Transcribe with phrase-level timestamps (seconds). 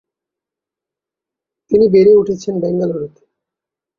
[1.71, 3.21] তিনি বেড়ে উঠেছেন বেঙ্গালুরুতে।